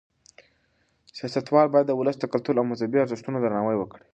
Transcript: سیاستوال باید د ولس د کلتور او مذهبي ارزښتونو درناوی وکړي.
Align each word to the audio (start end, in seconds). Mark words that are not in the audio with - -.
سیاستوال 1.17 1.67
باید 1.71 1.87
د 1.89 1.93
ولس 1.99 2.17
د 2.19 2.25
کلتور 2.33 2.55
او 2.57 2.65
مذهبي 2.71 2.97
ارزښتونو 3.01 3.37
درناوی 3.43 3.77
وکړي. 3.79 4.03